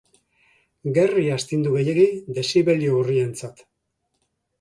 Gerri 0.95 1.25
astindu 1.35 1.73
gehiegi 1.75 2.05
dezibelio 2.39 2.95
urrientzat. 3.03 3.63